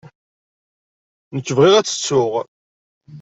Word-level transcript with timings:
Nekk 1.35 1.47
bɣiɣ 1.57 1.75
ad 1.75 1.85
tt-ttuɣ. 1.87 2.31